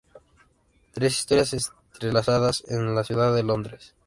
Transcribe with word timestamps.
Tres 0.93 1.19
historias 1.19 1.53
entrelazadas 1.53 2.63
en 2.67 2.95
la 2.95 3.03
ciudad 3.03 3.35
de 3.35 3.43
Londres. 3.43 3.93